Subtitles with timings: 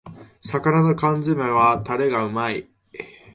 [0.41, 2.67] 魚の缶詰めはタレがうまい